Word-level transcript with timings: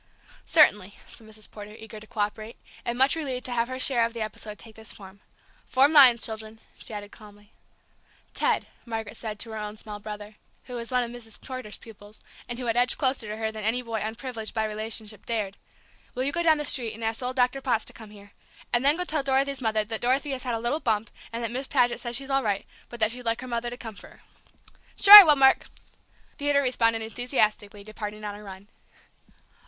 "Certainly," 0.47 0.95
said 1.05 1.27
Mrs. 1.27 1.51
Porter, 1.51 1.75
eager 1.77 1.99
to 1.99 2.07
cooperate, 2.07 2.57
and 2.83 2.97
much 2.97 3.15
relieved 3.15 3.45
to 3.45 3.51
have 3.51 3.67
her 3.67 3.77
share 3.77 4.03
of 4.03 4.13
the 4.15 4.21
episode 4.23 4.57
take 4.57 4.73
this 4.73 4.91
form. 4.91 5.19
"Form 5.67 5.93
lines, 5.93 6.25
children," 6.25 6.59
she 6.75 6.91
added 6.91 7.11
calmly. 7.11 7.51
"Ted," 8.33 8.63
said 8.63 8.87
Margaret 8.87 9.39
to 9.39 9.51
her 9.51 9.57
own 9.59 9.77
small 9.77 9.99
brother, 9.99 10.37
who 10.63 10.73
was 10.73 10.89
one 10.89 11.03
of 11.03 11.11
Mrs. 11.11 11.39
Porter's 11.39 11.77
pupils, 11.77 12.19
and 12.49 12.57
who 12.57 12.65
had 12.65 12.75
edged 12.75 12.97
closer 12.97 13.27
to 13.27 13.37
her 13.37 13.51
than 13.51 13.63
any 13.63 13.83
boy 13.83 13.99
unprivileged 14.01 14.55
by 14.55 14.63
relationship 14.63 15.23
dared, 15.27 15.55
"will 16.15 16.23
you 16.23 16.31
go 16.31 16.41
down 16.41 16.57
the 16.57 16.65
street, 16.65 16.95
and 16.95 17.03
ask 17.03 17.21
old 17.21 17.35
Doctor 17.35 17.61
Potts 17.61 17.85
to 17.85 17.93
come 17.93 18.09
here? 18.09 18.31
And 18.73 18.83
then 18.83 18.95
go 18.97 19.03
tell 19.03 19.21
Dorothy's 19.21 19.61
mother 19.61 19.83
that 19.83 20.01
Dorothy 20.01 20.31
has 20.31 20.41
had 20.41 20.55
a 20.55 20.59
little 20.59 20.79
bump, 20.79 21.11
and 21.31 21.43
that 21.43 21.51
Miss 21.51 21.67
Paget 21.67 21.99
says 21.99 22.15
she's 22.15 22.31
all 22.31 22.41
right, 22.41 22.65
but 22.89 22.99
that 23.01 23.11
she'd 23.11 23.21
like 23.21 23.41
her 23.41 23.47
mother 23.47 23.69
to 23.69 23.77
come 23.77 23.93
for 23.95 24.07
her." 24.07 24.21
"Sure 24.99 25.13
I 25.13 25.23
will, 25.23 25.35
Mark!" 25.35 25.67
Theodore 26.39 26.63
responded 26.63 27.03
enthusiastically, 27.03 27.83
departing 27.83 28.23
on 28.23 28.33
a 28.33 28.41
run. 28.43 28.67